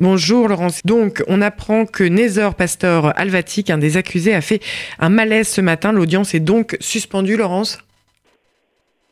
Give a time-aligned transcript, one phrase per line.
[0.00, 0.84] Bonjour Laurence.
[0.84, 4.58] Donc, on apprend que Nézor Pastor Alvatic, un des accusés, a fait
[4.98, 5.92] un malaise ce matin.
[5.92, 7.78] L'audience est donc suspendue, Laurence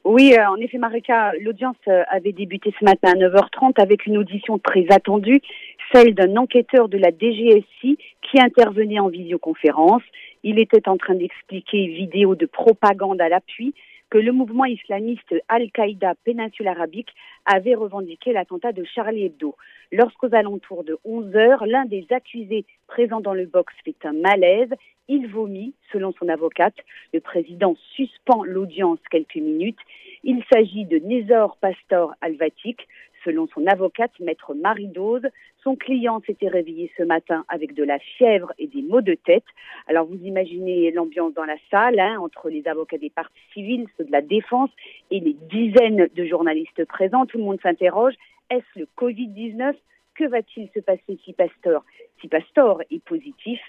[0.04, 4.18] oui, euh, en effet, Marika, l'audience euh, avait débuté ce matin à 9h30 avec une
[4.18, 5.40] audition très attendue,
[5.92, 10.02] celle d'un enquêteur de la DGSI qui intervenait en visioconférence.
[10.42, 13.74] Il était en train d'expliquer vidéo de propagande à l'appui
[14.12, 17.08] que le mouvement islamiste Al-Qaïda péninsule arabique
[17.46, 19.56] avait revendiqué l'attentat de Charlie Hebdo.
[19.90, 24.68] Lorsqu'aux alentours de 11 heures, l'un des accusés présents dans le box fait un malaise,
[25.08, 26.74] il vomit, selon son avocate.
[27.14, 29.80] Le président suspend l'audience quelques minutes.
[30.24, 32.86] Il s'agit de Nézor Pastor Alvatic,
[33.24, 35.26] Selon son avocate, maître Marie Dose,
[35.62, 39.44] son client s'était réveillé ce matin avec de la fièvre et des maux de tête.
[39.86, 44.04] Alors vous imaginez l'ambiance dans la salle, hein, entre les avocats des partis civils, ceux
[44.04, 44.70] de la défense
[45.10, 47.26] et les dizaines de journalistes présents.
[47.26, 48.14] Tout le monde s'interroge,
[48.50, 49.74] est-ce le Covid-19
[50.14, 51.84] que va-t-il se passer si Pastor,
[52.20, 53.60] si Pastor est positif?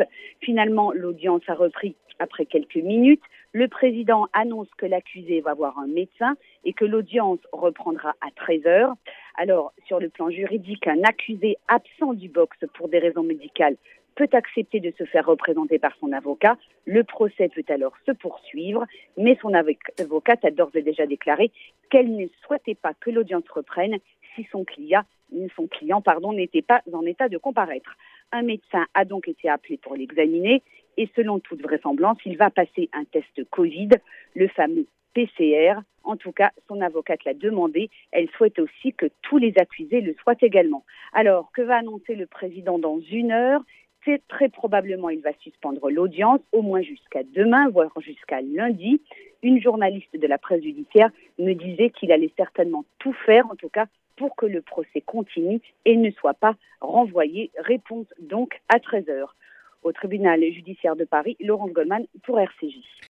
[0.42, 3.24] Finalement, l'audience a repris après quelques minutes.
[3.54, 8.66] Le président annonce que l'accusé va voir un médecin et que l'audience reprendra à 13
[8.66, 8.94] heures.
[9.36, 13.78] Alors, sur le plan juridique, un accusé absent du box pour des raisons médicales
[14.16, 16.56] peut accepter de se faire représenter par son avocat.
[16.86, 18.86] Le procès peut alors se poursuivre,
[19.18, 21.52] mais son avocate a d'ores et déjà déclaré
[21.90, 23.98] qu'elle ne souhaitait pas que l'audience reprenne
[24.36, 27.96] si son client, n'était pas en état de comparaître.
[28.36, 30.64] Un médecin a donc été appelé pour l'examiner
[30.98, 33.90] et selon toute vraisemblance, il va passer un test Covid,
[34.34, 35.76] le fameux PCR.
[36.04, 37.92] En tout cas, son avocate l'a demandé.
[38.12, 40.84] Elle souhaite aussi que tous les accusés le soient également.
[41.14, 43.62] Alors, que va annoncer le président dans une heure?
[44.04, 49.00] C'est très probablement il va suspendre l'audience, au moins jusqu'à demain, voire jusqu'à lundi.
[49.44, 53.70] Une journaliste de la presse judiciaire me disait qu'il allait certainement tout faire, en tout
[53.70, 57.52] cas, pour que le procès continue et ne soit pas renvoyé.
[57.58, 59.36] Réponse donc à 13 heures.
[59.84, 62.94] Au tribunal judiciaire de Paris, Laurence Goldman pour RCJ.